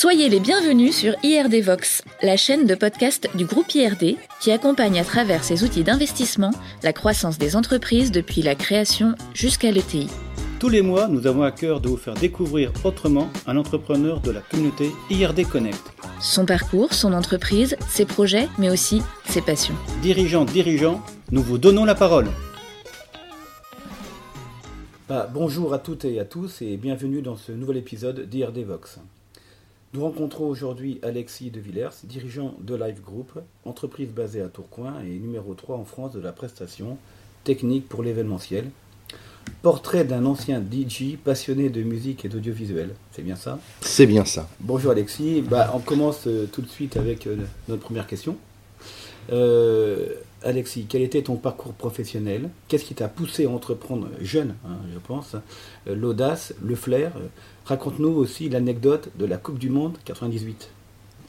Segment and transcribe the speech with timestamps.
[0.00, 4.98] Soyez les bienvenus sur IRD Vox, la chaîne de podcast du groupe IRD qui accompagne
[4.98, 6.52] à travers ses outils d'investissement
[6.82, 10.08] la croissance des entreprises depuis la création jusqu'à l'ETI.
[10.58, 14.30] Tous les mois, nous avons à cœur de vous faire découvrir autrement un entrepreneur de
[14.30, 15.92] la communauté IRD Connect.
[16.18, 19.76] Son parcours, son entreprise, ses projets, mais aussi ses passions.
[20.00, 22.28] Dirigeants, dirigeants, nous vous donnons la parole.
[25.10, 28.98] Bah, bonjour à toutes et à tous et bienvenue dans ce nouvel épisode d'IRD Vox.
[29.92, 33.32] Nous rencontrons aujourd'hui Alexis de Villers, dirigeant de Live Group,
[33.64, 36.96] entreprise basée à Tourcoing et numéro 3 en France de la prestation
[37.42, 38.70] technique pour l'événementiel.
[39.62, 42.94] Portrait d'un ancien DJ passionné de musique et d'audiovisuel.
[43.10, 43.58] C'est bien ça?
[43.80, 44.48] C'est bien ça.
[44.60, 45.42] Bonjour Alexis.
[45.42, 47.38] Bah, on commence euh, tout de suite avec euh,
[47.68, 48.36] notre première question.
[49.32, 52.48] Euh, Alexis, quel était ton parcours professionnel?
[52.68, 55.34] Qu'est-ce qui t'a poussé à entreprendre jeune, hein, je pense,
[55.86, 57.12] euh, l'audace, le flair?
[57.66, 60.70] Raconte-nous aussi l'anecdote de la Coupe du Monde 98.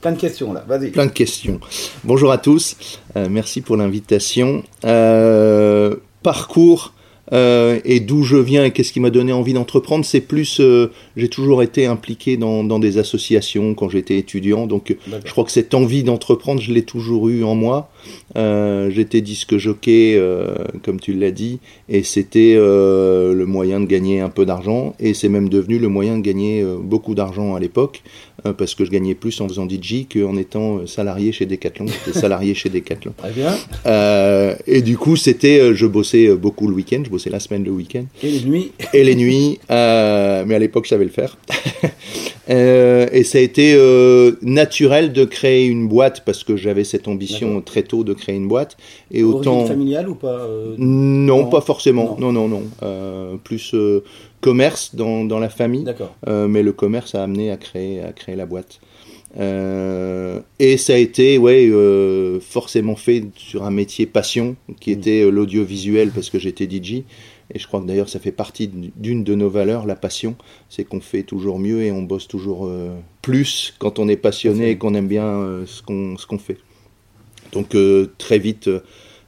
[0.00, 0.90] Plein de questions là, vas-y.
[0.90, 1.60] Plein de questions.
[2.04, 4.64] Bonjour à tous, euh, merci pour l'invitation.
[4.84, 6.92] Euh, parcours
[7.32, 10.90] euh, et d'où je viens et qu'est-ce qui m'a donné envie d'entreprendre, c'est plus, euh,
[11.16, 15.20] j'ai toujours été impliqué dans, dans des associations quand j'étais étudiant, donc D'accord.
[15.24, 17.90] je crois que cette envie d'entreprendre, je l'ai toujours eu en moi.
[18.36, 23.86] Euh, j'étais disque jockey, euh, comme tu l'as dit, et c'était euh, le moyen de
[23.86, 27.54] gagner un peu d'argent, et c'est même devenu le moyen de gagner euh, beaucoup d'argent
[27.54, 31.30] à l'époque, euh, parce que je gagnais plus en faisant DJ qu'en étant euh, salarié
[31.32, 31.86] chez Decathlon.
[31.86, 33.12] J'étais salarié chez Decathlon.
[33.16, 33.54] Très bien.
[33.86, 37.38] Euh, et du coup, c'était, euh, je bossais euh, beaucoup le week-end, je bossais la
[37.40, 41.04] semaine, le week-end, Et les nuits et les nuits, euh, mais à l'époque, je savais
[41.04, 41.36] le faire.
[42.50, 47.06] Euh, et ça a été euh, naturel de créer une boîte parce que j'avais cette
[47.06, 48.76] ambition très tôt de créer une boîte.
[49.12, 49.64] Et autant.
[49.64, 51.44] familiale ou pas euh, Non, Non.
[51.46, 52.16] pas forcément.
[52.18, 52.32] Non.
[52.32, 52.62] Non, non, non.
[52.82, 54.02] Euh, plus euh,
[54.42, 55.86] commerce dans, dans la famille.
[56.28, 58.80] Euh, mais le commerce a amené à créer, à créer la boîte.
[59.38, 64.98] Euh, et ça a été ouais, euh, forcément fait sur un métier passion, qui Mm.
[64.98, 67.04] était euh, l'audiovisuel, parce que j'étais DJ.
[67.54, 70.36] Et je crois que d'ailleurs ça fait partie d'une de nos valeurs, la passion.
[70.68, 72.70] C'est qu'on fait toujours mieux et on bosse toujours
[73.20, 76.56] plus quand on est passionné et qu'on aime bien ce qu'on fait.
[77.52, 77.76] Donc
[78.16, 78.70] très vite,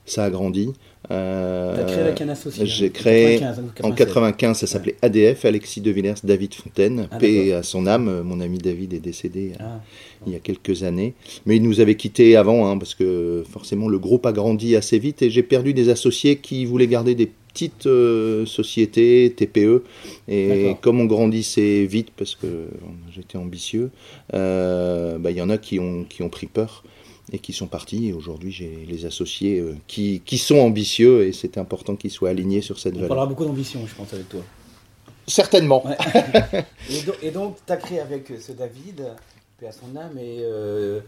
[0.06, 0.72] ça a grandi.
[1.10, 2.66] Euh, T'as créé un associé.
[2.66, 4.06] j'ai hein, créé 95, hein, en 96.
[4.06, 8.22] 95, ça s'appelait ADF, Alexis de Villers, David Fontaine, Ah, paix à son âme.
[8.22, 9.80] Mon ami David est décédé euh, Ah,
[10.26, 11.14] il y a quelques années.
[11.46, 14.98] Mais il nous avait quittés avant, hein, parce que forcément le groupe a grandi assez
[14.98, 19.84] vite et j'ai perdu des associés qui voulaient garder des petites euh, sociétés, TPE.
[20.28, 22.68] Et comme on grandissait vite, parce que
[23.14, 23.90] j'étais ambitieux,
[24.34, 26.82] euh, bah, il y en a qui ont, qui ont pris peur
[27.32, 28.08] et qui sont partis.
[28.08, 32.30] Et aujourd'hui, j'ai les associés euh, qui, qui sont ambitieux et c'est important qu'ils soient
[32.30, 33.08] alignés sur cette on valeur.
[33.08, 34.40] parlera beaucoup d'ambition, je pense, avec toi.
[35.26, 35.86] Certainement.
[35.86, 35.96] Ouais.
[36.90, 39.06] et, do- et donc, tu as créé avec euh, ce David,
[39.58, 41.00] paix à son âme, et, euh,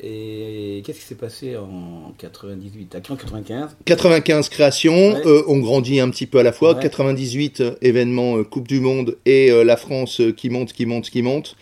[0.00, 5.22] et qu'est-ce qui s'est passé en 98 Tu as créé en 95 95 créations, Ouais.
[5.26, 6.74] euh, on grandit un petit peu à la fois.
[6.74, 6.82] Ouais.
[6.82, 11.10] 98 euh, événements euh, Coupe du Monde et euh, la France qui monte, qui monte,
[11.10, 11.56] qui monte.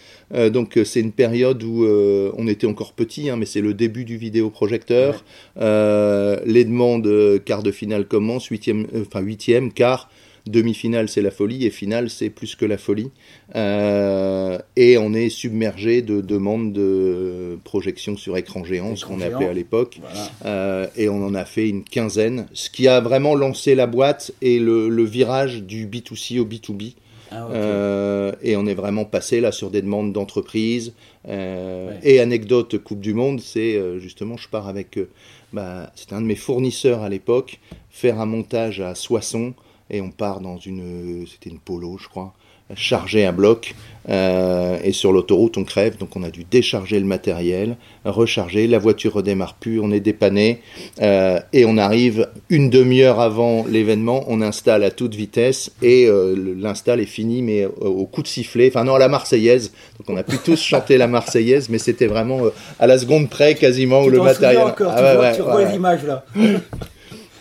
[0.50, 4.16] Donc c'est une période où on était encore petit, hein, mais c'est le début du
[4.16, 5.24] vidéoprojecteur.
[5.56, 10.08] Les demandes, quart de finale commencent, huitième, enfin huitième, quart.
[10.46, 13.10] Demi-finale, c'est la folie, et finale, c'est plus que la folie.
[13.54, 19.34] Euh, et on est submergé de demandes de projection sur écran géant, ce qu'on géant.
[19.34, 19.98] appelait à l'époque.
[20.00, 20.30] Voilà.
[20.46, 24.32] Euh, et on en a fait une quinzaine, ce qui a vraiment lancé la boîte
[24.42, 26.94] et le, le virage du B2C au B2B.
[27.34, 27.48] Ah.
[27.52, 30.92] Euh, et on est vraiment passé là sur des demandes d'entreprise.
[31.28, 31.98] Euh, Ouais.
[32.02, 34.98] Et anecdote Coupe du Monde, c'est euh, justement, je pars avec,
[35.52, 37.58] bah, c'était un de mes fournisseurs à l'époque,
[37.90, 39.54] faire un montage à Soissons
[39.92, 42.32] et on part dans une, c'était une polo, je crois,
[42.74, 43.74] charger un bloc.
[44.08, 48.80] Euh, et sur l'autoroute on crève, donc on a dû décharger le matériel, recharger, la
[48.80, 50.60] voiture redémarre plus, on est dépanné.
[51.00, 55.70] Euh, et on arrive une demi-heure avant l'événement, on installe à toute vitesse.
[55.82, 59.72] Et euh, l'install est fini mais au coup de sifflet, enfin non à la Marseillaise,
[59.98, 62.50] donc on a pu tous chanter la Marseillaise mais c'était vraiment euh,
[62.80, 64.62] à la seconde près quasiment où le matériel.
[64.62, 65.68] encore, Ah tu ouais, vois, ouais, tu ouais, ouais.
[65.68, 66.24] les images là.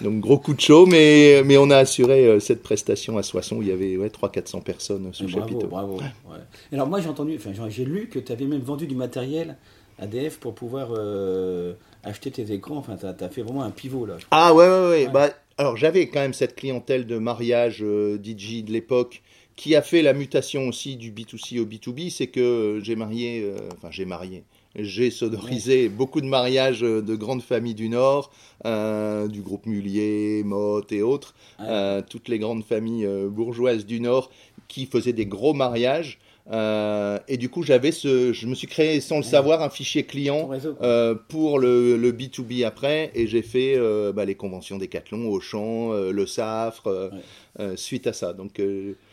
[0.01, 3.57] Donc gros coup de chaud, mais, mais on a assuré euh, cette prestation à Soissons
[3.57, 5.67] où il y avait ouais, 300-400 personnes sous bravo, chapiteau.
[5.67, 5.97] bravo.
[5.97, 6.37] ouais.
[6.73, 9.57] Alors moi j'ai entendu, enfin j'ai- lu que tu avais même vendu du matériel
[9.99, 12.77] ADF pour pouvoir euh, acheter tes écrans.
[12.77, 14.17] Enfin, tu as, fait vraiment un pivot là.
[14.31, 15.07] Ah ouais, ouais, ouais.
[15.07, 19.21] Bah, alors j'avais quand même cette clientèle de mariage euh, DJ de l'époque
[19.55, 23.43] qui a fait la mutation aussi du B2C au B2B, c'est que euh, j'ai marié,
[23.43, 24.43] euh, enfin j'ai marié,
[24.75, 28.31] j'ai sonorisé beaucoup de mariages euh, de grandes familles du Nord,
[28.65, 34.29] euh, du groupe Mullier, Motte et autres, euh, toutes les grandes familles bourgeoises du Nord
[34.67, 36.19] qui faisaient des gros mariages.
[36.51, 40.03] Euh, et du coup, j'avais ce, je me suis créé sans le savoir un fichier
[40.03, 40.49] client
[40.81, 45.91] euh, pour le, le B2B après, et j'ai fait euh, bah, les conventions Decathlon, Auchan,
[45.93, 47.11] le Safre,
[47.59, 47.75] Ouais.
[47.75, 48.33] suite à ça.
[48.33, 48.61] Donc,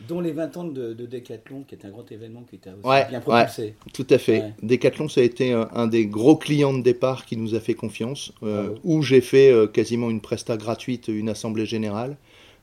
[0.07, 2.87] Dont les 20 ans de, de Decathlon, qui est un grand événement qui t'a aussi
[2.87, 3.75] Ouais, bien propulsé.
[3.93, 4.53] tout à fait.
[4.63, 8.31] Decathlon, ça a été un, des gros clients de départ qui nous a fait confiance,
[8.41, 8.75] Bravo.
[8.83, 12.17] où j'ai fait quasiment une presta gratuite, une assemblée générale,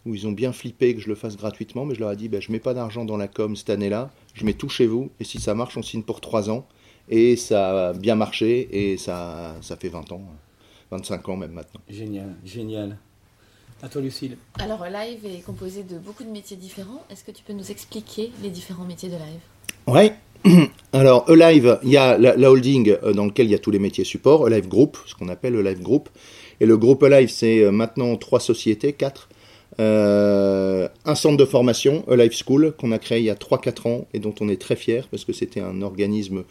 [0.07, 2.29] où ils ont bien flippé que je le fasse gratuitement, mais je leur ai dit,
[2.29, 5.11] bah, je mets pas d'argent dans la com cette année-là, je mets tout chez vous,
[5.21, 6.67] et si ça marche, on signe pour 3 ans.
[7.09, 10.23] Et ça a bien marché, et ça, ça fait 20 ans,
[10.91, 11.81] 25 ans même maintenant.
[11.89, 12.99] Génial, génial.
[13.83, 14.39] À toi, Lucille.
[14.59, 17.05] Alors, Live est composé de beaucoup de métiers différents.
[17.11, 19.41] Est-ce que tu peux nous expliquer les différents métiers de Live?
[19.87, 20.15] Ouais.
[20.93, 23.71] Alors, Alive, il y a la, la holding euh, dans lequel il y a tous
[23.71, 26.09] les métiers support, Alive Group, ce qu'on appelle Alive Group.
[26.61, 29.29] Et le groupe Alive, c'est euh, maintenant trois sociétés, quatre.
[29.79, 34.07] Euh, un centre de formation, Alive School, qu'on a créé il y a 3-4 ans
[34.15, 36.45] et dont on est très fier parce que c'était un organisme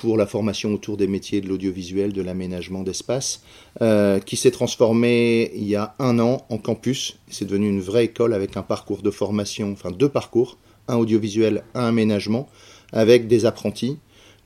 [0.00, 3.42] pour la formation autour des métiers de l'audiovisuel, de l'aménagement d'espace,
[3.82, 7.18] euh, qui s'est transformé il y a un an en campus.
[7.28, 10.56] C'est devenu une vraie école avec un parcours de formation, enfin deux parcours,
[10.88, 12.48] un audiovisuel, un aménagement,
[12.92, 13.98] avec des apprentis.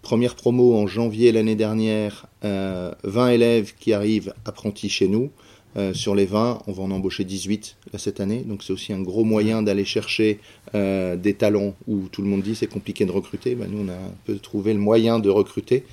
[0.02, 5.31] Première promo en janvier l'année dernière, euh, 20 élèves qui arrivent apprentis chez nous.
[5.76, 8.44] Euh, sur les 20, on va en embaucher 18 là, cette année.
[8.46, 10.38] Donc c'est aussi un gros moyen d'aller chercher
[10.74, 13.54] euh, des talents où tout le monde dit c'est compliqué de recruter.
[13.54, 15.84] Ben, nous, on a un peu trouvé le moyen de recruter.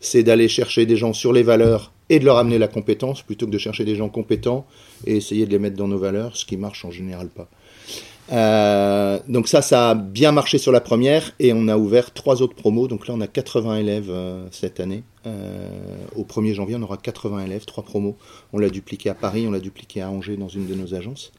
[0.00, 3.46] C'est d'aller chercher des gens sur les valeurs et de leur amener la compétence plutôt
[3.46, 4.66] que de chercher des gens compétents
[5.06, 7.48] et essayer de les mettre dans nos valeurs, ce qui marche en général pas.
[8.32, 12.42] Euh, donc ça, ça a bien marché sur la première et on a ouvert trois
[12.42, 12.86] autres promos.
[12.88, 15.02] Donc là, on a 80 élèves euh, cette année.
[15.26, 15.68] Euh,
[16.16, 18.16] au 1er janvier, on aura 80 élèves, trois promos.
[18.52, 21.32] On l'a dupliqué à Paris, on l'a dupliqué à Angers dans une de nos agences.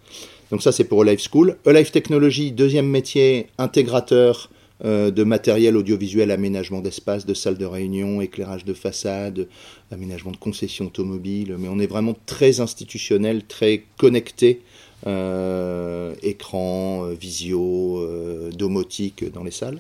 [0.52, 1.58] Donc ça, c'est pour Alive School.
[1.66, 4.50] Alive Technology, deuxième métier, intégrateur
[4.84, 9.48] euh, de matériel audiovisuel, aménagement d'espace, de salles de réunion, éclairage de façade,
[9.92, 11.56] aménagement de concessions automobiles.
[11.60, 14.62] Mais on est vraiment très institutionnel, très connecté
[15.06, 19.80] écran, euh, visio, euh, domotique dans les salles.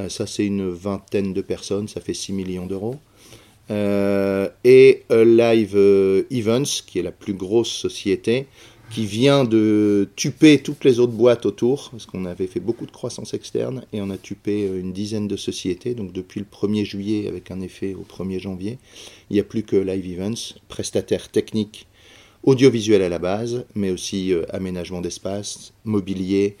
[0.00, 2.96] Euh, ça, c'est une vingtaine de personnes, ça fait 6 millions d'euros.
[3.70, 8.46] Euh, et euh, Live euh, Events, qui est la plus grosse société,
[8.90, 12.90] qui vient de tuper toutes les autres boîtes autour, parce qu'on avait fait beaucoup de
[12.90, 15.94] croissance externe, et on a tupé euh, une dizaine de sociétés.
[15.94, 18.78] Donc depuis le 1er juillet, avec un effet au 1er janvier,
[19.28, 21.87] il n'y a plus que Live Events, prestataire technique
[22.48, 26.56] audiovisuel à la base, mais aussi euh, aménagement d'espace, mobilier,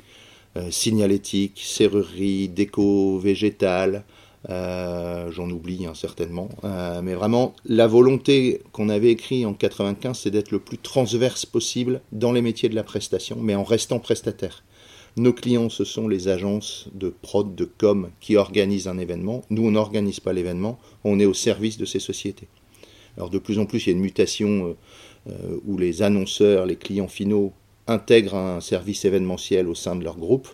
[0.58, 4.04] euh, signalétique, serrurerie, déco végétale,
[4.50, 6.50] euh, j'en oublie hein, certainement,
[7.02, 12.02] mais vraiment la volonté qu'on avait écrit en 95, c'est d'être le plus transverse possible
[12.12, 14.64] dans les métiers de la prestation, mais en restant prestataire.
[15.16, 19.42] Nos clients, ce sont les agences de prod, de com qui organisent un événement.
[19.48, 22.46] Nous, on n'organise pas l'événement, on est au service de ces sociétés.
[23.16, 24.76] Alors de plus en plus, il y a une mutation
[25.66, 27.52] où les annonceurs, les clients finaux
[27.88, 30.48] intègrent un service événementiel au sein de leur groupe,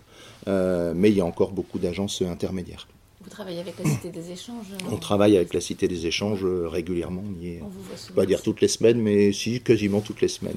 [0.46, 2.86] euh, mais il y a encore beaucoup d'agences intermédiaires.
[3.22, 6.44] Vous travaillez avec la Cité des Échanges euh, On travaille avec la Cité des Échanges
[6.44, 10.00] euh, régulièrement, on y est, On vous va dire toutes les semaines, mais si, quasiment
[10.00, 10.56] toutes les semaines.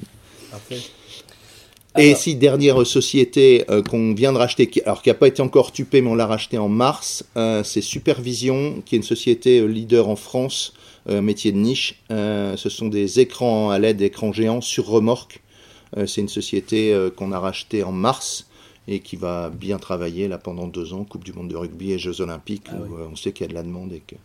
[0.50, 0.78] Parfait.
[1.96, 5.42] Et si dernière société euh, qu'on vient de racheter, qui, alors qui n'a pas été
[5.42, 9.60] encore tupée, mais on l'a racheté en mars, euh, c'est Supervision, qui est une société
[9.60, 10.77] euh, leader en France, euh,
[11.08, 12.02] métier de niche.
[12.10, 15.42] Euh, ce sont des écrans à l'aide d'écrans géants sur remorque.
[15.96, 18.46] Euh, c'est une société euh, qu'on a rachetée en mars
[18.86, 21.98] et qui va bien travailler là pendant deux ans, Coupe du Monde de rugby et
[21.98, 23.00] Jeux Olympiques, Ah où oui.
[23.00, 24.16] euh, on sait qu'il y a de la demande et que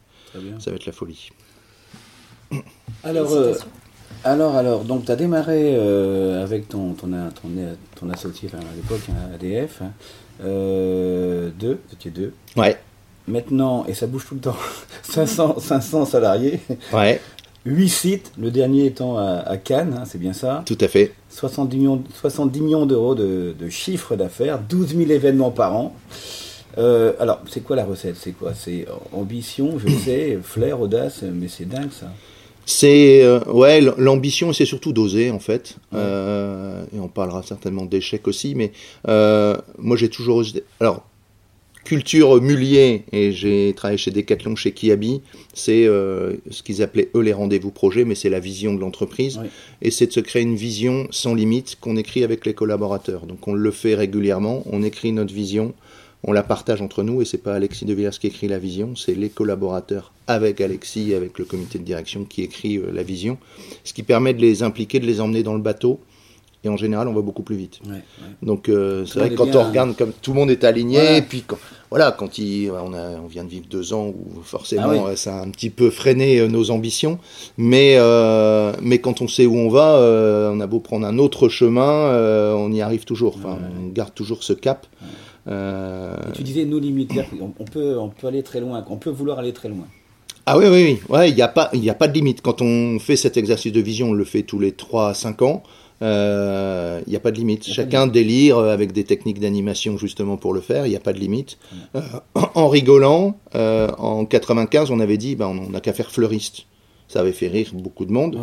[0.59, 1.29] ça va être la folie.
[3.03, 3.53] Alors, euh,
[4.23, 7.49] alors, alors, donc tu as démarré euh, avec ton, ton, ton,
[7.99, 9.91] ton associé enfin, à l'époque, hein, ADF, hein,
[10.43, 12.33] euh, deux, étiez deux.
[12.55, 12.79] Ouais,
[13.27, 14.55] Maintenant, et ça bouge tout le temps,
[15.03, 16.59] 500, 500 salariés,
[16.91, 17.21] ouais,
[17.65, 21.13] 8 sites, le dernier étant à, à Cannes, hein, c'est bien ça, tout à fait.
[21.29, 25.95] 70 millions, 70 millions d'euros de, de chiffre d'affaires, 12 000 événements par an.
[26.77, 28.15] Euh, alors, c'est quoi la recette?
[28.19, 28.53] C'est quoi?
[28.53, 32.07] C'est ambition, je sais, flair, audace, mais c'est dingue ça.
[32.65, 35.75] C'est euh, ouais, l'ambition, c'est surtout d'oser en fait.
[35.91, 35.99] Ouais.
[36.01, 38.71] Euh, et on parlera certainement d'échecs aussi, mais
[39.07, 41.03] moi j'ai toujours osé- alors
[41.83, 45.21] culture mulier et j'ai travaillé chez Decathlon, chez Kiabi.
[45.53, 49.37] C'est euh, ce qu'ils appelaient eux les rendez-vous projets, mais c'est la vision de l'entreprise
[49.41, 49.47] Oui.
[49.81, 53.25] et c'est de se créer une vision sans limite qu'on écrit avec les collaborateurs.
[53.25, 55.73] Donc on le fait régulièrement, on écrit notre vision.
[56.25, 58.95] On la partage entre nous et c'est pas Alexis de Villers qui écrit la vision,
[58.95, 63.03] c'est les collaborateurs avec Alexis, et avec le comité de direction qui écrit euh, la
[63.03, 63.37] vision,
[63.83, 65.99] ce qui permet de les impliquer, de les emmener dans le bateau
[66.63, 67.81] et en général on va beaucoup plus vite.
[67.85, 68.01] Ouais, ouais.
[68.41, 71.21] Donc euh, c'est vrai que quand on regarde comme tout le monde est aligné et
[71.21, 71.59] puis quand-
[71.93, 75.37] voilà, quand il, on, a, on vient de vivre deux ans où forcément ah ça
[75.37, 77.19] a un petit peu freiné nos ambitions,
[77.55, 77.99] mais,
[78.81, 79.99] mais quand on sait où on va,
[80.51, 82.09] on a beau prendre un autre chemin,
[82.55, 83.35] on y arrive toujours.
[83.37, 84.87] Enfin, on garde toujours ce cap.
[85.45, 89.53] tu disais nos limites, on, peut, on peut aller très loin, on peut vouloir aller
[89.53, 89.85] très loin.
[90.45, 90.99] Ah oui, oui, oui.
[91.07, 92.41] Ouais, il n'y a, pas, a pas de limite.
[92.41, 95.41] Quand on fait cet exercice de vision, on le fait tous les 3 à 5
[95.41, 95.63] ans.
[96.03, 97.63] Il euh, n'y a pas de limite.
[97.63, 100.85] Chacun délire avec des techniques d'animation justement pour le faire.
[100.85, 101.57] Il n'y a pas de limite.
[101.95, 102.01] Euh,
[102.55, 106.65] en rigolant, euh, en 95, on avait dit, ben, on n'a qu'à faire fleuriste.
[107.07, 108.37] Ça avait fait rire beaucoup de monde.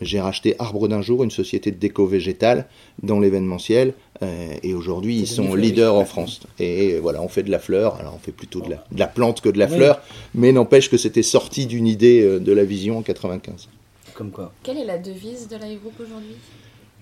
[0.00, 2.66] J'ai racheté Arbre d'un jour, une société de déco végétale
[3.02, 3.92] dans l'événementiel.
[4.22, 6.40] Euh, et aujourd'hui, ils sont leaders en France.
[6.58, 7.96] Et voilà, on fait de la fleur.
[7.96, 10.00] Alors, on fait plutôt de la, plante que de la fleur.
[10.34, 13.68] Mais n'empêche que c'était sorti d'une idée euh, de la vision en 95.
[14.14, 16.36] Comme quoi Quelle est la devise de l'iGroup aujourd'hui?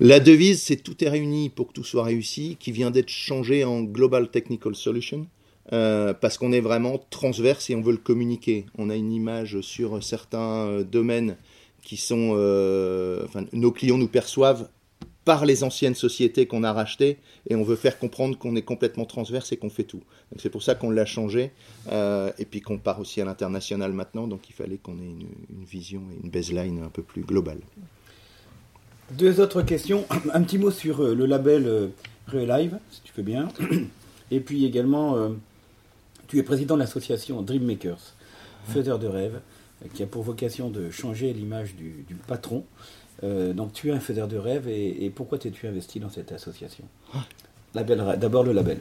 [0.02, 3.64] La devise, c'est tout est réuni pour que tout soit réussi, qui vient d'être changé
[3.64, 5.26] en Global Technical Solution.
[5.73, 8.64] Euh, parce qu'on est vraiment transverse et on veut le communiquer.
[8.78, 11.37] On a une image sur certains euh, domaines
[11.83, 12.33] qui sont...
[12.35, 14.69] Euh, enfin, nos clients nous perçoivent
[15.26, 19.04] par les anciennes sociétés qu'on a rachetées et on veut faire comprendre qu'on est complètement
[19.04, 20.02] transverse et qu'on fait tout.
[20.38, 21.52] C'est pour ça qu'on l'a changé
[21.92, 26.00] et puis qu'on part aussi à l'international maintenant, donc il fallait qu'on ait une, vision
[26.11, 27.61] et une baseline un peu plus globale.
[29.12, 30.06] Deux autres questions.
[30.32, 31.90] Un petit mot sur le label
[32.28, 33.48] Real Live, si tu veux bien.
[34.30, 35.30] Et puis également
[36.30, 38.14] tu es président de l'association Dreammakers,
[38.68, 39.40] faiseur de rêves,
[39.94, 42.64] qui a pour vocation de changer l'image du, patron.
[43.24, 46.84] Euh, donc tu es un faiseur de rêves et, pourquoi t'es-tu investi dans cette association?
[47.12, 47.26] Ah.
[47.72, 48.80] D'abord le label.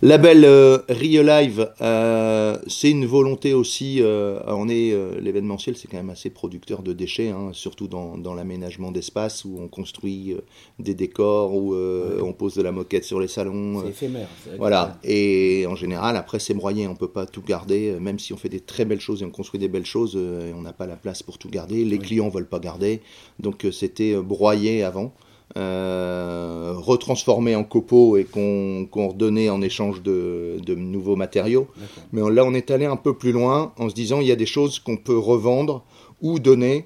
[0.00, 4.00] Label euh, Rio Live, euh, c'est une volonté aussi.
[4.00, 8.16] Euh, on est euh, l'événementiel, c'est quand même assez producteur de déchets, hein, surtout dans,
[8.16, 10.36] dans l'aménagement d'espace où on construit
[10.78, 13.82] des décors, où on pose de la moquette sur les salons.
[13.82, 14.28] C'est éphémère.
[14.56, 14.98] Voilà.
[15.02, 18.48] Et en général, après c'est broyé, on peut pas tout garder, même si on fait
[18.48, 21.24] des très belles choses et on construit des belles choses, on n'a pas la place
[21.24, 21.84] pour tout garder.
[21.84, 23.00] Les clients veulent pas garder,
[23.40, 25.12] donc c'était broyé avant.
[25.56, 31.68] Euh, retransformé en copeaux et qu'on redonnait en échange de, nouveaux matériaux.
[32.12, 34.36] Mais là, on est allé un peu plus loin en se disant il y a
[34.36, 35.84] des choses qu'on peut revendre
[36.20, 36.84] ou donner.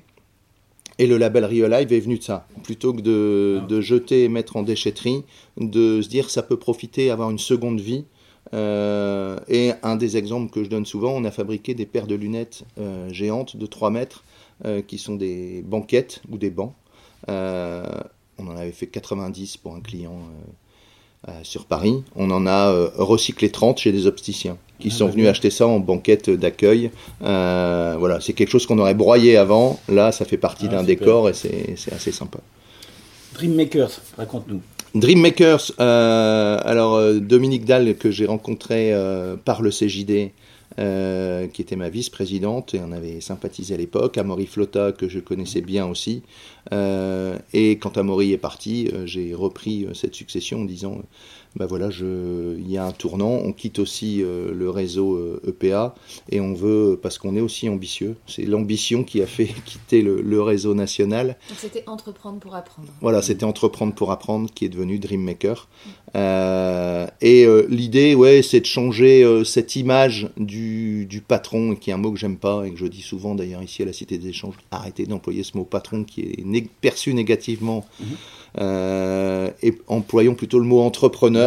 [0.99, 2.47] Et le label Live est venu de ça.
[2.63, 3.81] Plutôt que de, ah.
[3.81, 5.25] jeter et mettre en déchetterie,
[5.57, 8.05] de se dire ça peut profiter, avoir une seconde vie.
[8.55, 12.15] Euh, et un des exemples que je donne souvent, on a fabriqué des paires de
[12.15, 14.25] lunettes euh, géantes de 3 mètres
[14.87, 16.73] qui sont des banquettes ou des bancs.
[18.43, 22.03] On en avait fait 90 pour un client euh, euh, sur Paris.
[22.17, 25.67] On en a euh, recyclé 30 chez des opticiens qui ah, sont venus acheter ça
[25.67, 26.91] en banquette d'accueil.
[27.21, 29.79] voilà, c'est quelque chose qu'on aurait broyé avant.
[29.89, 32.39] Là, ça fait partie ah, d'un décor et c'est assez sympa.
[33.35, 34.61] Dreammakers, raconte-nous.
[34.95, 38.93] Dreammakers, alors Dominique Dalle que j'ai rencontré
[39.45, 40.33] par le CJD,
[40.79, 44.19] euh, qui était ma vice-présidente, et on avait sympathisé à l'époque.
[44.19, 46.23] Amaury Flotta, que je connaissais bien aussi.
[46.73, 51.03] Euh, et quand Amaury est parti, euh, j'ai repris cette succession en disant
[51.57, 56.35] ben voilà, je, il y a un tournant, on quitte aussi le réseau EPA, e
[56.35, 60.43] et on veut, parce qu'on est aussi ambitieux, c'est l'ambition qui a fait quitter le,
[60.43, 61.37] réseau national.
[61.49, 62.89] Donc c'était Entreprendre pour apprendre.
[63.01, 65.69] Voilà, c'était Entreprendre pour apprendre qui est devenu Dreammaker.
[66.15, 71.91] Euh, et euh, l'idée, ouais, c'est de changer euh, cette image du, du, patron, qui
[71.91, 73.93] est un mot que j'aime pas et que je dis souvent d'ailleurs ici à la
[73.93, 74.57] Cité des Échanges.
[74.71, 77.87] Arrêtez d'employer ce mot patron qui est perçu négativement.
[78.01, 78.17] Mhm.
[79.63, 81.42] et employons plutôt le mot entrepreneur.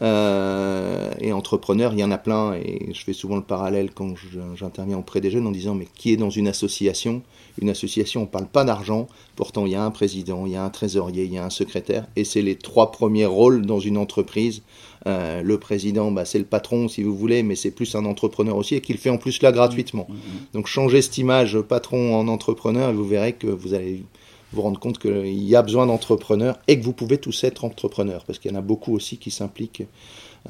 [0.00, 2.54] Ah et entrepreneur, il y en a plein.
[2.54, 4.14] Et je fais souvent le parallèle quand
[4.56, 7.22] j'interviens auprès des jeunes en disant mais qui est dans une association?
[7.60, 10.56] Une association, on ne parle pas d'argent, pourtant il y a un président, il y
[10.56, 13.78] a un trésorier, il y a un secrétaire, et c'est les trois premiers rôles dans
[13.78, 14.62] une entreprise.
[15.06, 18.56] Euh, le président, bah, c'est le patron si vous voulez, mais c'est plus un entrepreneur
[18.56, 20.06] aussi, et qu'il fait en plus là gratuitement.
[20.08, 20.46] Mmh, mmh, mmh.
[20.54, 24.02] Donc changez cette image patron en entrepreneur, et vous verrez que vous allez
[24.52, 28.24] vous rendre compte qu'il y a besoin d'entrepreneurs, et que vous pouvez tous être entrepreneurs,
[28.24, 29.84] parce qu'il y en a beaucoup aussi qui s'impliquent.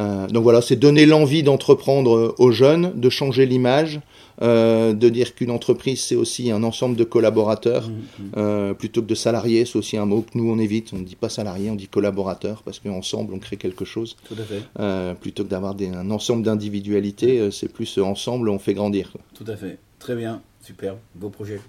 [0.00, 4.00] Euh, donc voilà, c'est donner l'envie d'entreprendre aux jeunes, de changer l'image,
[4.40, 8.22] euh, de dire qu'une entreprise, c'est aussi un ensemble de collaborateurs, mmh, mmh.
[8.38, 11.04] Euh, plutôt que de salariés, c'est aussi un mot que nous on évite, on ne
[11.04, 14.16] dit pas salarié, on dit collaborateur, parce qu'ensemble on crée quelque chose.
[14.26, 14.62] Tout à fait.
[14.80, 19.12] Euh, plutôt que d'avoir un ensemble d'individualités, c'est plus ensemble on fait grandir.
[19.34, 21.60] Tout à fait, très bien, super, beau projet.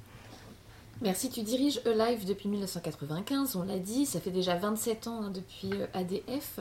[1.04, 5.32] Merci, tu diriges E-Live depuis 1995, on l'a dit, ça fait déjà 27 ans hein,
[5.34, 6.60] depuis ADF.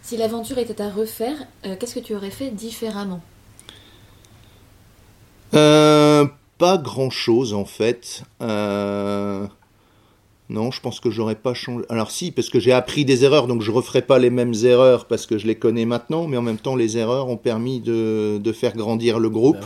[0.00, 3.20] Si l'aventure était à refaire, qu'est-ce que tu aurais fait différemment?
[5.54, 8.22] Euh, pas grand chose en fait.
[8.40, 9.46] Euh,
[10.48, 11.84] Non, je pense que j'aurais pas changé.
[11.90, 15.06] Alors si, parce que j'ai appris des erreurs, donc je referai pas les mêmes erreurs
[15.06, 18.38] parce que je les connais maintenant, mais en même temps, les erreurs ont permis de,
[18.42, 19.64] de faire grandir le groupe.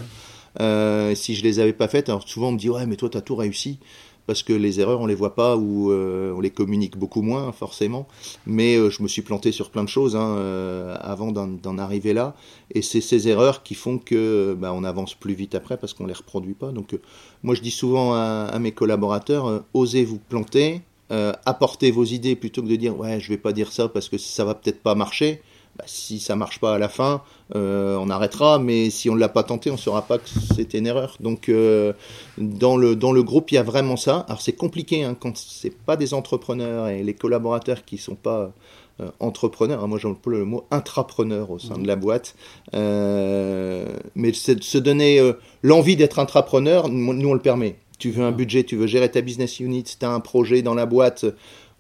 [0.61, 3.11] Euh, si je les avais pas faites, alors souvent on me dit ouais, mais toi
[3.11, 3.79] tu as tout réussi
[4.27, 7.53] parce que les erreurs on les voit pas ou euh, on les communique beaucoup moins
[7.53, 8.07] forcément.
[8.47, 12.13] Mais euh, je me suis planté sur plein de choses hein, euh, avant d'en arriver
[12.13, 12.35] là,
[12.75, 16.07] et c'est ces erreurs qui font que bah, on avance plus vite après parce qu'on
[16.07, 16.73] les reproduit pas.
[16.73, 16.99] Donc
[17.43, 22.69] moi je dis souvent à, mes collaborateurs osez vous planter, apportez vos idées plutôt que
[22.69, 25.41] de dire ouais je vais pas dire ça parce que ça va peut-être pas marcher.
[25.77, 27.23] Bah, si ça marche pas à la fin,
[27.55, 30.79] euh, on arrêtera, mais si on ne l'a pas tenté, on saura pas que c'était
[30.79, 31.17] une erreur.
[31.21, 31.93] Donc euh,
[32.39, 34.25] dans le dans le groupe, il y a vraiment ça.
[34.29, 38.53] Alors c'est compliqué hein, quand c'est pas des entrepreneurs et les collaborateurs qui sont pas
[39.01, 39.87] euh, entrepreneurs.
[39.87, 42.37] moi j'emploie le mot intrapreneur au sein de la boîte.
[42.73, 45.21] Euh, mais se donner
[45.63, 47.77] l'envie d'être intrapreneur, nous, on le permet.
[47.99, 50.75] Tu veux un budget, tu veux gérer ta business unit, tu as un projet dans
[50.75, 51.27] la boîte,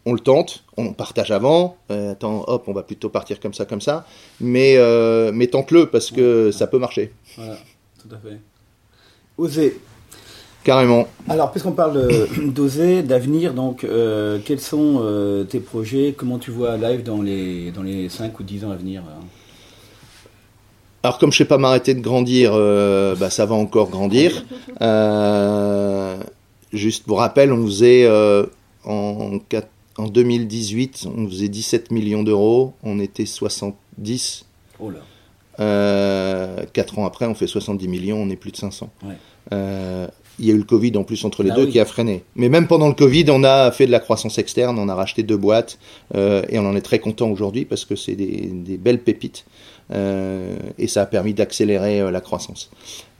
[0.07, 1.77] on le tente, on partage avant.
[1.91, 4.07] Euh, attends, hop, on va plutôt partir comme ça, comme ça.
[4.41, 7.57] Mais, euh, mais tente-le parce que ça peut marcher, Voilà,
[8.01, 8.39] tout à fait.
[9.37, 9.79] Oser.
[10.65, 11.07] carrément.
[11.29, 16.15] Alors, puisqu'on parle euh, d'oser, d'avenir, donc, euh, quels sont euh, tes projets?
[16.17, 19.25] Comment tu vois Live dans les, dans les 5 ou 10 ans à venir hein?
[21.03, 24.45] Alors comme je sais pas m'arrêter de grandir, euh, bah, ça va encore grandir.
[24.83, 26.17] Euh,
[26.73, 28.45] juste pour rappel, on faisait euh,
[28.85, 34.45] en, quat- en 2018, on faisait 17 millions d'euros, on était 70.
[34.79, 34.99] Oh là.
[35.59, 38.91] Euh, quatre ans après, on fait 70 millions, on est plus de 500.
[39.05, 39.15] Ouais.
[39.53, 40.07] Euh,
[40.39, 41.71] il y a eu le Covid en plus entre les Ah deux oui.
[41.73, 42.23] qui a freiné.
[42.35, 45.23] Mais même pendant le Covid, on a fait de la croissance externe, on a racheté
[45.23, 45.79] deux boîtes
[46.15, 49.47] euh, et on en est très content aujourd'hui parce que c'est des, des belles pépites
[49.95, 52.71] euh, et ça a permis d'accélérer euh, la croissance.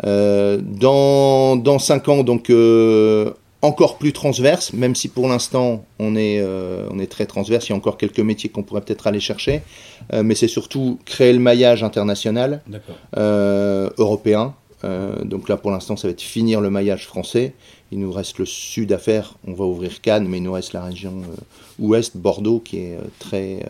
[0.05, 3.33] Euh, dans, dans cinq ans, donc euh,
[3.67, 7.71] encore plus transverse, même si pour l'instant on est, euh, on est très transverse, il
[7.71, 9.63] y a encore quelques métiers qu'on pourrait peut-être aller chercher,
[10.13, 12.63] euh, mais c'est surtout créer le maillage international
[13.17, 14.55] euh, européen.
[15.25, 17.55] Donc là, pour l'instant, ça va être finir le maillage français.
[17.91, 19.35] Il nous reste le sud à faire.
[19.45, 21.23] On va ouvrir Cannes, mais il nous reste la région
[21.81, 23.65] ouest, Bordeaux, qui est très,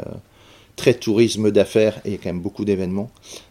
[0.76, 3.10] très tourisme d'affaires et il y a quand même beaucoup d'événements.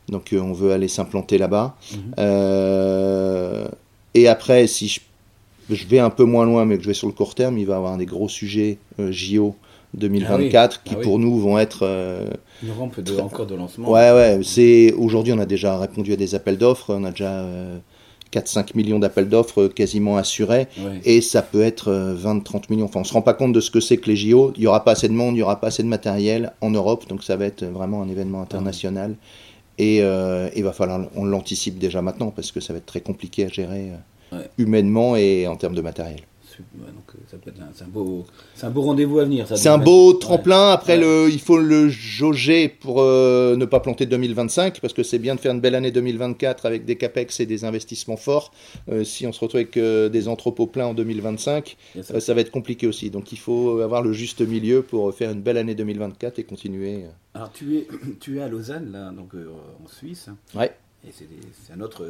[0.10, 1.76] Donc euh, on veut aller s'implanter là-bas.
[1.92, 2.16] Mhm.
[2.20, 3.68] Euh,
[4.14, 5.02] et après, si je,
[5.70, 7.66] je vais un peu moins loin, mais que je vais sur le court terme, il
[7.66, 9.56] va y avoir des gros sujets euh, JO
[9.94, 11.02] 2024 Ah qui oui.
[11.04, 12.30] pour nous vont être euh,
[12.64, 13.90] Une rampe de, encore de lancement.
[13.90, 17.32] Ouais, ouais, c'est aujourd'hui on a déjà répondu à des appels d'offres, on a déjà
[17.32, 17.78] euh,
[18.34, 21.00] 4-5 millions d'appels d'offres euh, quasiment assurés, Ouais.
[21.06, 22.86] et ça peut être euh, 20-30 millions.
[22.86, 24.52] Enfin, on se rend pas compte de ce que c'est que les JO.
[24.58, 26.70] Il y aura pas assez de monde, il y aura pas assez de matériel en
[26.72, 29.16] Europe, donc ça va être vraiment un événement international.
[29.78, 33.02] Et euh, il va falloir, on l'anticipe déjà maintenant parce que ça va être très
[33.02, 33.92] compliqué à gérer
[34.32, 34.50] Ouais.
[34.58, 36.22] humainement et en termes de matériel.
[36.58, 36.86] Euh,
[37.30, 39.46] ça peut être un, c'est un beau, c'est un beau rendez-vous à venir.
[39.58, 40.70] C'est un beau tremplin.
[40.72, 41.02] Après, Ouais.
[41.04, 45.36] le, il faut le jauger pour euh, ne pas planter 2025, parce que c'est bien
[45.36, 48.54] de faire une belle année 2024 avec des capex et des investissements forts.
[48.90, 52.04] Euh, si on se retrouve avec euh, des entrepôts pleins en 2025, Il y a
[52.04, 52.20] ça.
[52.22, 53.10] ça va être compliqué aussi.
[53.10, 57.04] Donc, il faut avoir le juste milieu pour faire une belle année 2024 et continuer.
[57.34, 57.88] Alors, tu es,
[58.22, 60.30] tu es à Lausanne, là, donc en Suisse.
[60.56, 60.72] Ouais.
[61.06, 62.06] Et c'est un autre.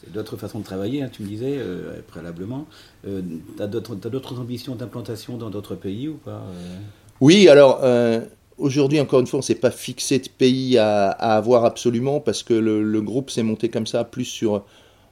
[0.00, 2.66] C'est d'autres façons de travailler, hein, tu me disais euh, préalablement.
[3.06, 3.22] Euh,
[3.56, 6.76] t'as, d'autres, t'as d'autres ambitions d'implantation dans d'autres pays ou pas euh?
[7.20, 8.20] Oui, alors euh,
[8.58, 12.20] aujourd'hui, encore une fois, on ne s'est pas fixé de pays à, à avoir absolument
[12.20, 14.64] parce que le, le groupe s'est monté comme ça, plus sur.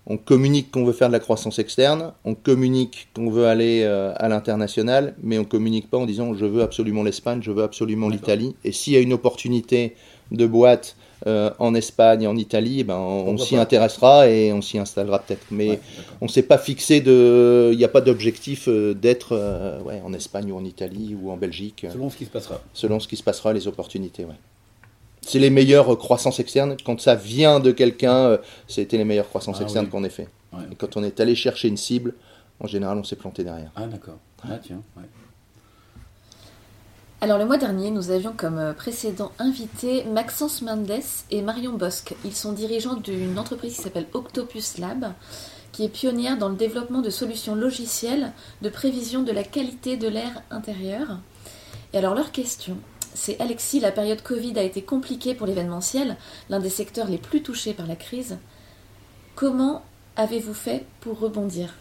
[0.06, 4.28] On communique qu'on veut faire de la croissance externe, on communique qu'on veut aller à
[4.28, 8.54] l'international, mais on communique pas en disant je veux absolument l'Espagne, je veux absolument l'Italie.
[8.64, 9.94] Et s'il y a une opportunité
[10.30, 14.78] de boîte euh, en Espagne en Italie, eh ben, on, s'y intéressera et on s'y
[14.78, 15.46] installera peut-être.
[15.50, 15.80] Mais Ouais,
[16.20, 17.70] on s'est pas fixé de.
[17.72, 21.30] Il n'y a pas d'objectif euh, d'être euh, ouais, en Espagne ou en Italie ou
[21.30, 22.60] en Belgique Selon ce qui se passera.
[22.74, 24.24] selon ce qui se passera, les opportunités.
[24.24, 24.34] Ouais.
[25.22, 26.76] C'est les meilleures croissances externes.
[26.84, 29.90] Quand ça vient de quelqu'un, c'était les meilleures croissances Ah externes oui.
[29.90, 30.28] qu'on ait fait.
[30.52, 30.76] Ouais, Et ok.
[30.78, 32.12] quand on est allé chercher une cible,
[32.60, 33.70] en général, on s'est planté derrière.
[33.74, 34.18] Ah, d'accord.
[34.46, 34.82] Ah, tiens.
[34.98, 35.04] ouais.
[37.24, 42.14] Alors le mois dernier, nous avions comme euh, précédent invité Maxence Mendes et Marion Bosque.
[42.22, 45.10] Ils sont dirigeants d'une entreprise qui s'appelle Octopus Lab,
[45.72, 50.06] qui est pionnière dans le développement de solutions logicielles de prévision de la qualité de
[50.06, 51.18] l'air intérieur.
[51.94, 52.76] Et alors leur question,
[53.14, 56.18] c'est Alexis, la période Covid a été compliquée pour l'événementiel,
[56.50, 58.36] l'un des secteurs les plus touchés par la crise.
[59.34, 59.82] Comment
[60.16, 61.72] avez-vous fait pour rebondir?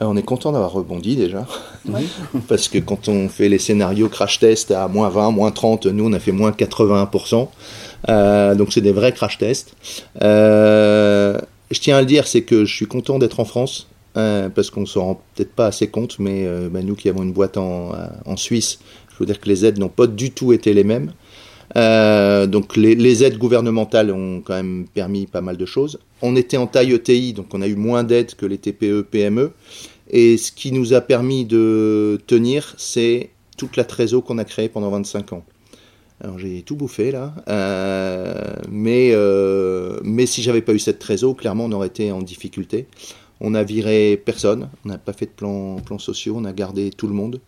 [0.00, 1.46] On est content d'avoir rebondi déjà,
[1.88, 2.02] Ouais.
[2.48, 6.06] parce que quand on fait les scénarios crash test à moins 20, moins 30, nous
[6.08, 7.48] on a fait moins 81%.
[8.08, 9.74] Euh, donc c'est des vrais crash tests.
[10.22, 11.38] Euh,
[11.70, 13.86] je tiens à le dire, c'est que je suis content d'être en France.
[14.14, 17.56] parce qu'on s'en rend peut-être pas assez compte, mais bah, nous qui avons une boîte
[17.56, 17.92] en,
[18.24, 18.78] en Suisse,
[19.12, 21.12] je veux dire que les aides n'ont pas du tout été les mêmes.
[21.76, 25.98] Euh, donc les, aides gouvernementales ont quand même permis pas mal de choses.
[26.22, 29.52] On était en taille ETI, donc on a eu moins d'aides que les TPE, PME.
[30.10, 34.68] Et ce qui nous a permis de tenir, c'est toute la trésor qu'on a créée
[34.68, 35.44] pendant 25 ans.
[36.20, 41.36] Alors j'ai tout bouffé là, euh, mais, euh, mais si j'avais pas eu cette trésor,
[41.36, 42.86] clairement on aurait été en difficulté.
[43.40, 46.90] On a viré personne, on n'a pas fait de plan, plan sociaux, on a gardé
[46.90, 47.40] tout le monde.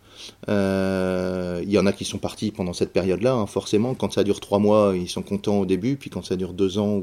[0.49, 3.93] Euh, il y en a qui sont partis pendant cette période-là, hein, forcément.
[3.93, 6.77] Quand ça dure trois mois, ils sont contents au début, puis quand ça dure deux
[6.77, 7.01] ans,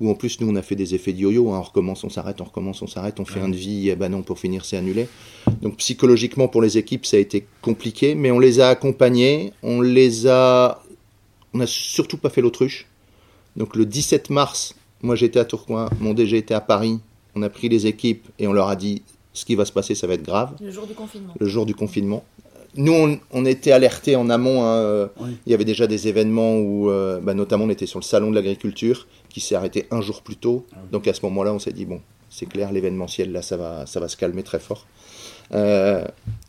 [0.00, 2.10] ou, en plus nous on a fait des effets de yo-yo, hein, on recommence, on
[2.10, 4.76] s'arrête, on recommence, on s'arrête, on fait un devis, et ben non, pour finir c'est
[4.76, 5.08] annulé.
[5.62, 9.80] Donc psychologiquement pour les équipes ça a été compliqué, mais on les a accompagnés, on
[9.80, 10.82] les a,
[11.52, 12.88] on a surtout pas fait l'autruche.
[13.56, 16.98] Donc le 17 mars, moi j'étais à Tourcoing, mon DG était à Paris,
[17.34, 19.94] on a pris les équipes et on leur a dit ce qui va se passer,
[19.94, 20.52] ça va être grave.
[20.60, 21.34] Le jour du confinement.
[21.38, 22.24] Le jour du confinement.
[22.76, 24.64] Nous, on, était alertés en amont.
[24.64, 25.06] Hein, euh,
[25.46, 28.30] il y avait déjà des événements où, euh, bah, notamment, on était sur le salon
[28.30, 30.66] de l'agriculture qui s'est arrêté un jour plus tôt.
[30.72, 33.86] Ah Donc à ce moment-là, on s'est dit bon, c'est clair, l'événementiel là, ça va,
[33.86, 34.86] ça va se calmer très fort.
[35.52, 36.04] Euh,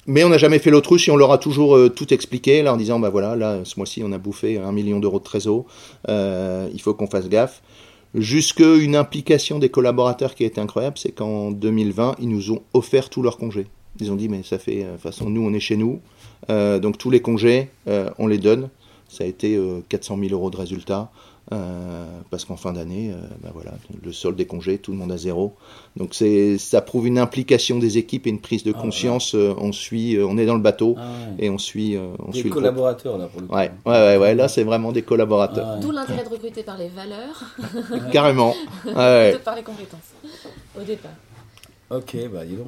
[0.08, 2.78] mais on n'a jamais fait l'autruche et on leur a toujours tout expliqué là en
[2.78, 5.66] disant bah voilà là ce mois-ci on a bouffé un million d'euros de trésor,
[6.08, 7.62] il faut qu'on fasse gaffe
[8.16, 12.62] jusque une implication des collaborateurs qui a été incroyable, c'est qu'en 2020, ils nous ont
[12.74, 13.68] offert tous leurs congés.
[14.00, 16.02] Ils ont dit, mais ça fait, de toute façon, nous, on est chez nous,
[16.50, 18.70] euh, donc tous les congés, euh, on les donne.
[19.08, 21.12] Ça a été 400 euh, 000 euros de résultats.
[21.54, 25.12] Euh, parce qu'en fin d'année, euh, ben voilà, le solde des congés, tout le monde
[25.12, 25.54] à zéro.
[25.96, 29.36] Donc c'est, ça prouve une implication des équipes et une prise de ah, conscience.
[29.36, 31.04] Euh, on suit, on est dans le bateau ah,
[31.38, 33.54] et on suit, on des suit collaborateurs là pour le coup.
[33.54, 35.74] Ouais, ouais, ouais, là c'est vraiment des collaborateurs.
[35.76, 37.44] Ah, D'où l'intérêt de recruter par les valeurs.
[38.12, 38.56] Carrément.
[38.86, 39.38] Ouais.
[39.44, 40.14] par les compétences
[40.80, 41.12] au départ.
[41.90, 42.68] Ok, bah dis donc.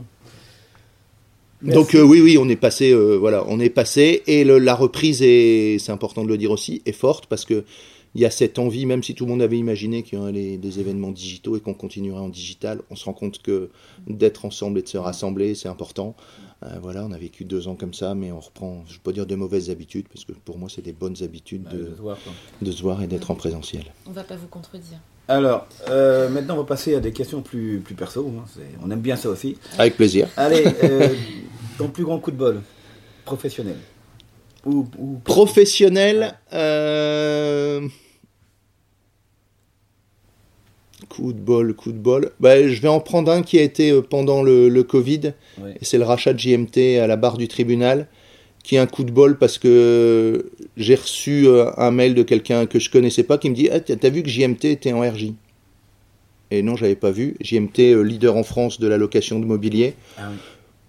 [1.62, 5.80] Donc oui, oui, on est passé, voilà, on est passé et le, la reprise est,
[5.80, 7.64] c'est important de le dire aussi, est forte parce que
[8.16, 10.58] il y a cette envie, même si tout le monde avait imaginé qu'il y aurait
[10.58, 13.70] des événements digitaux et qu'on continuerait en digital, on se rend compte que
[14.08, 16.16] d'être ensemble et de se rassembler, c'est important.
[16.64, 19.04] Euh, voilà, on a vécu deux ans comme ça, mais on reprend, je ne veux
[19.04, 21.96] pas dire de mauvaises habitudes, parce que pour moi, c'est des bonnes habitudes de,
[22.62, 23.84] de, se voir, et d'être en présentiel.
[24.08, 24.98] On ne va pas vous contredire.
[25.28, 28.28] Alors, euh, maintenant, on va passer à des questions plus, plus perso.
[28.28, 28.46] Hein,
[28.84, 29.58] on aime bien ça aussi.
[29.78, 30.30] Avec plaisir.
[30.38, 31.10] Allez, euh,
[31.78, 32.62] ton plus grand coup de bol
[33.26, 33.76] professionnel
[34.66, 34.86] ou,
[35.24, 37.88] Professionnel euh...
[41.10, 42.32] Coup de bol, coup de bol.
[42.40, 45.34] Bah, je vais en prendre un qui a été euh, pendant le, Covid.
[45.82, 48.08] C'est le rachat de JMT à la barre du tribunal,
[48.64, 52.66] qui est un coup de bol parce que j'ai reçu euh, un mail de quelqu'un
[52.66, 55.34] que je connaissais pas qui me dit ah, T'as vu que JMT était en RJ
[56.52, 57.38] Et non, j'avais pas vu.
[57.40, 59.94] JMT, leader en France de la location de mobilier.
[60.18, 60.24] Ah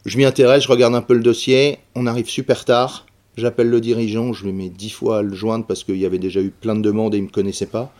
[0.08, 1.78] je m'y intéresse, je regarde un peu le dossier.
[1.94, 3.06] On arrive super tard.
[3.38, 6.18] J'appelle le dirigeant, je lui mets dix fois à le joindre parce qu'il y avait
[6.18, 7.92] déjà eu plein de demandes et il me connaissait pas.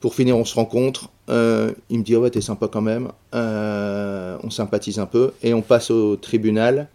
[0.00, 1.08] Pour finir, on se rencontre.
[1.30, 3.08] Euh, il me dit, oh ouais, t'es sympa quand même.
[3.34, 5.32] Euh, on sympathise un peu.
[5.42, 6.88] Et on passe au tribunal.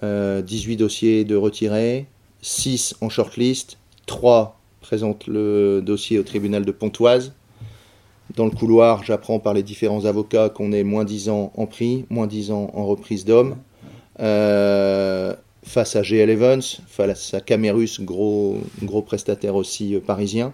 [0.00, 2.06] 18 euh, dossiers de retirés,
[2.40, 7.34] 6 en shortlist, 3 présentent le dossier au tribunal de Pontoise.
[8.34, 12.06] Dans le couloir, j'apprends par les différents avocats qu'on est moins 10 ans en prix,
[12.08, 13.56] moins 10 ans en reprise d'homme.
[15.70, 20.52] Face à GL Evans, face à Camerus, gros, gros prestataire aussi parisien.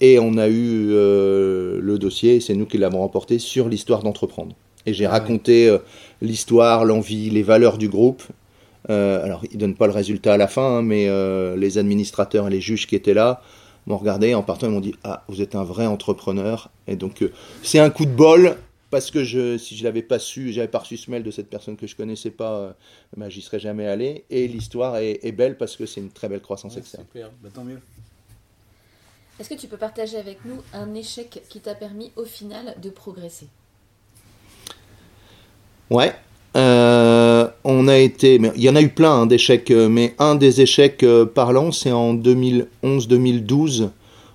[0.00, 4.54] Et on a eu euh, le dossier, c'est nous qui l'avons remporté, sur l'histoire d'entreprendre.
[4.86, 5.78] Et j'ai ah raconté euh,
[6.20, 8.22] l'histoire, l'envie, les valeurs du groupe.
[8.90, 11.08] Euh, alors, ils ne donnent pas le résultat à la fin, hein, mais
[11.56, 13.40] les administrateurs et les juges qui étaient là
[13.86, 16.70] m'ont regardé en partant, ils m'ont dit Ah, vous êtes un vrai entrepreneur.
[16.86, 17.24] Et donc,
[17.62, 18.56] c'est un coup de bol,
[18.94, 21.50] parce que je, si je l'avais pas su, j'avais pas reçu ce mail de cette
[21.50, 22.76] personne que je connaissais pas,
[23.16, 24.22] ben, j'y serais jamais allé.
[24.30, 27.04] Et l'histoire est, belle parce que c'est une très belle croissance externe.
[27.12, 27.80] Super, bah, tant mieux.
[29.40, 32.88] Est-ce que tu peux partager avec nous un échec qui t'a permis au final de
[32.88, 33.48] progresser?
[35.90, 36.14] Ouais.
[36.56, 40.36] Euh, on a été, il y en a eu plein hein, d'échecs, euh, mais un
[40.36, 43.90] des échecs euh, parlants, c'est en 2011-2012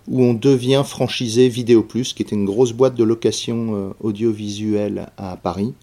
[0.10, 5.38] où on devient franchisé Vidéo Plus, qui était une grosse boîte de location audiovisuelle à
[5.38, 5.74] Paris.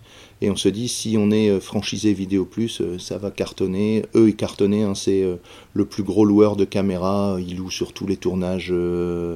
[0.42, 4.04] Et on se dit, si on est euh, franchisé Vidéo Plus, euh, ça va cartonner.
[4.14, 5.36] Eux, ils cartonnaient, hein, c'est euh,
[5.72, 7.38] le plus gros loueur de caméras.
[7.40, 8.72] Ils louent sur tous les tournages,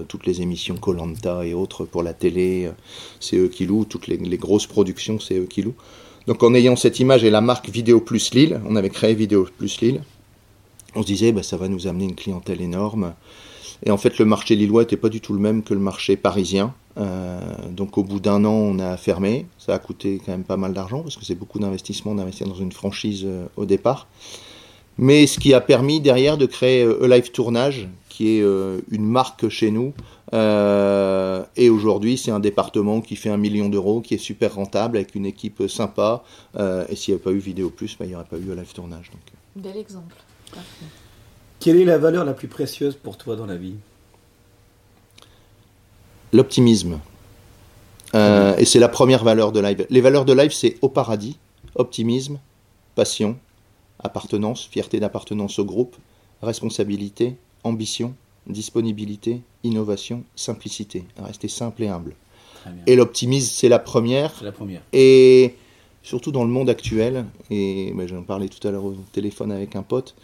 [0.08, 2.70] toutes les émissions Colanta et autres pour la télé.
[3.18, 3.86] C'est eux qui louent.
[3.86, 5.74] Toutes les, grosses productions, c'est eux qui louent.
[6.26, 9.48] Donc en ayant cette image et la marque Vidéo Plus Lille, on avait créé Vidéo
[9.56, 10.02] Plus Lille,
[10.94, 13.14] on se disait, bah, ça va nous amener une clientèle énorme.
[13.84, 16.16] Et en fait, le marché lillois n'était pas du tout le même que le marché
[16.16, 16.74] parisien.
[16.96, 19.46] donc au bout d'un an, on a fermé.
[19.58, 22.54] Ça a coûté quand même pas mal d'argent parce que c'est beaucoup d'investissement d'investir dans
[22.54, 24.06] une franchise au départ.
[24.98, 28.42] Mais ce qui a permis derrière de créer Live Tournage, qui est
[28.90, 29.94] une marque chez nous.
[30.34, 35.14] et aujourd'hui, c'est un département qui fait un million d'euros, qui est super rentable, avec
[35.14, 36.22] une équipe sympa.
[36.58, 38.74] et s'il n'y avait pas eu Vidéo Plus, bah, il n'y aurait pas eu Live
[38.74, 39.10] Tournage.
[39.10, 39.64] Donc.
[39.64, 40.16] Bel exemple.
[41.60, 43.74] Quelle est la valeur la plus précieuse pour toi dans la vie?
[46.32, 47.00] L'optimisme.
[48.14, 49.86] Euh, et c'est la première valeur de live.
[49.90, 51.36] Les valeurs de live, c'est au paradis,
[51.74, 52.38] optimisme,
[52.94, 53.36] passion,
[53.98, 55.96] appartenance, fierté d'appartenance au groupe,
[56.42, 58.14] responsabilité, ambition,
[58.46, 61.04] disponibilité, innovation, simplicité.
[61.22, 62.14] Rester simple et humble.
[62.86, 64.34] Et l'optimisme, c'est la première.
[64.38, 64.80] C'est la première.
[64.92, 65.56] Et
[66.02, 69.76] surtout dans le monde actuel, et ben, j'en parlais tout à l'heure au téléphone avec
[69.76, 70.14] un pote,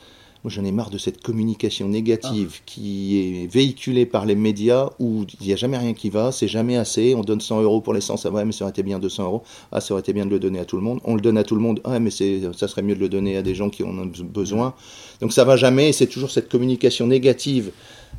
[0.46, 2.62] moi j'en ai marre de cette communication négative ah.
[2.66, 6.46] qui est véhiculée par les médias où il n'y a jamais rien qui va, c'est
[6.46, 9.00] jamais assez, on donne 100 euros pour l'essence, ah ouais mais ça aurait été bien
[9.00, 11.16] 200 euros, ah ça aurait été bien de le donner à tout le monde, on
[11.16, 13.42] le donne à tout le monde, ah mais ça serait mieux de le donner à
[13.42, 14.72] des gens qui en ont besoin.
[15.20, 17.72] Donc ça va jamais, c'est toujours cette communication négative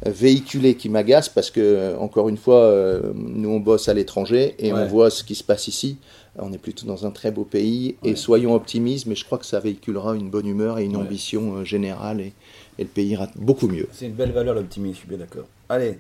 [0.06, 4.74] véhiculée qui m'agace parce que, encore une fois, euh, nous on bosse à l'étranger et
[4.74, 5.98] on voit ce qui se passe ici.
[6.40, 9.46] On est plutôt dans un très beau pays et soyons optimistes, mais je crois que
[9.46, 12.34] ça véhiculera une bonne humeur et une ambition euh, générale et,
[12.80, 13.88] le pays ira beaucoup mieux.
[13.92, 15.48] C'est une belle valeur l'optimisme, je suis bien d'accord.
[15.68, 15.98] Allez.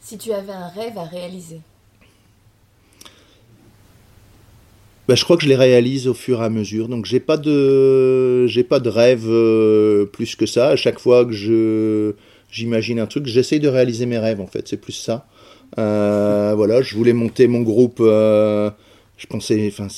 [0.00, 1.60] Si tu avais un rêve à réaliser
[5.06, 6.88] bah, je crois que je les réalise au fur et à mesure.
[6.88, 10.68] Donc j'ai pas de j'ai pas de rêve euh, plus que ça.
[10.68, 12.12] À chaque fois que je
[12.50, 14.68] j'imagine un truc, j'essaye de réaliser mes rêves en fait.
[14.68, 15.26] C'est plus ça.
[15.78, 18.02] Euh, voilà, je voulais monter mon groupe
[19.18, 19.88] je pensais, enfin,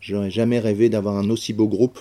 [0.00, 1.98] j'aurais jamais rêvé d'avoir un aussi beau groupe.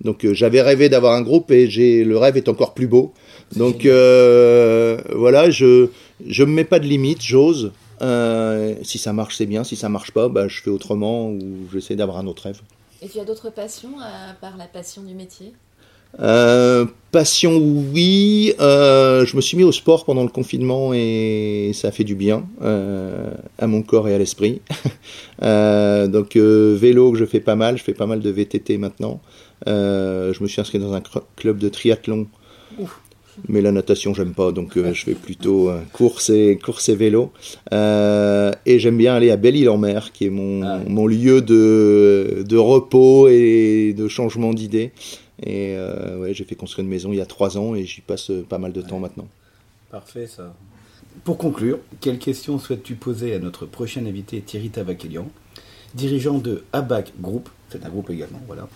[0.00, 3.12] Donc euh, j'avais rêvé d'avoir un groupe et j'ai le rêve est encore plus beau.
[3.56, 5.88] Donc euh, voilà, je
[6.26, 7.72] je me mets pas de limite, j'ose.
[8.00, 9.62] Euh, si ça marche, c'est bien.
[9.62, 12.60] Si ça marche pas, bah, je fais autrement ou j'essaie d'avoir un autre rêve.
[13.02, 15.52] Et tu as d'autres passions à part la passion du métier?
[16.18, 18.52] Euh, passion, oui.
[18.60, 22.14] Euh, je me suis mis au sport pendant le confinement et ça a fait du
[22.14, 24.60] bien euh, à mon corps et à l'esprit.
[25.40, 29.20] donc vélo que je fais pas mal, je fais pas mal de VTT maintenant.
[29.66, 31.02] je me suis inscrit dans un
[31.36, 32.26] club de triathlon.
[33.48, 37.32] Mais la natation, j'aime pas, donc je fais plutôt course, et, course et vélo.
[37.72, 43.28] et j'aime bien aller à Belle-Île-en-Mer, qui est mon, ah mon lieu de, de repos
[43.28, 44.92] et de changement d'idées.
[45.42, 48.00] Et euh, ouais, j'ai fait construire une maison il y a trois ans et j'y
[48.02, 49.26] passe euh, pas mal de temps maintenant.
[49.90, 50.54] Parfait ça.
[51.24, 55.28] Pour conclure, quelles questions souhaites-tu poser à notre prochain invité Thierry Tavakelian,
[55.94, 58.68] dirigeant de ABAC Group, c'est un groupe également, voilà,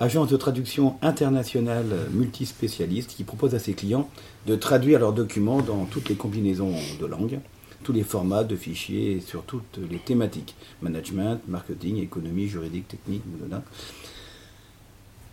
[0.00, 4.08] agence de traduction internationale multispécialiste qui propose à ses clients
[4.46, 7.40] de traduire leurs documents dans toutes les combinaisons de langues,
[7.82, 13.22] tous les formats de fichiers et sur toutes les thématiques, management, marketing, économie, juridique, technique,
[13.38, 13.62] voilà.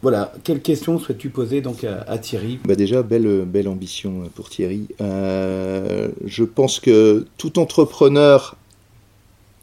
[0.03, 2.59] Voilà, quelles questions souhaites-tu poser donc à, Thierry?
[2.65, 4.89] Bah Déjà, belle, belle ambition pour Thierry.
[4.99, 8.57] Euh, je pense que tout entrepreneur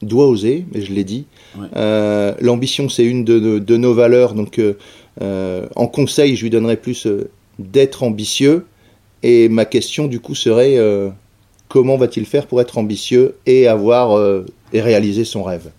[0.00, 1.26] doit oser, mais je l'ai dit.
[1.76, 4.32] Euh, l'ambition, c'est une de, nos valeurs.
[4.32, 7.06] Donc, euh, en conseil, je lui donnerais plus
[7.58, 8.64] d'être ambitieux.
[9.22, 10.78] Et ma question, du coup, serait
[11.68, 14.18] comment va-t-il faire pour être ambitieux et avoir
[14.72, 15.70] et réaliser son rêve?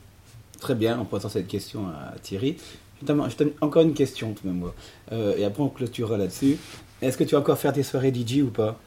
[0.60, 2.58] Très bien, en posant cette question à Thierry.
[3.08, 4.64] Je encore une question, tout même,
[5.12, 6.58] euh, et après, on clôturera là-dessus.
[7.02, 8.78] Est-ce que tu vas encore faire des soirées DJ ou pas?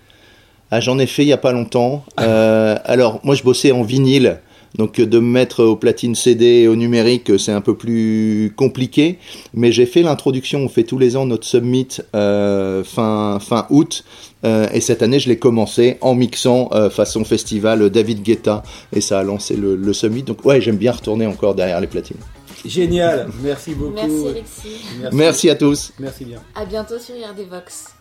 [0.71, 2.05] Ah, J'en ai fait il n'y a pas longtemps.
[2.21, 4.39] Euh, alors, moi, je bossais en vinyle.
[4.77, 9.19] Donc de me mettre au platine CD et au numérique, c'est un peu plus compliqué.
[9.53, 14.05] Mais j'ai fait l'introduction, on fait tous les ans notre summit euh, fin, fin août.
[14.43, 18.65] et cette année, je l'ai commencé en mixant façon festival David Guetta.
[18.93, 20.25] Et ça a lancé le, le summit.
[20.25, 22.19] Donc ouais, j'aime bien retourner encore derrière les platines.
[22.65, 23.95] Génial, merci beaucoup.
[23.95, 24.85] Merci Alexis.
[25.13, 25.93] Merci, à tous.
[25.99, 26.43] Merci bien.
[26.55, 27.15] À bientôt sur
[27.51, 27.95] Vox.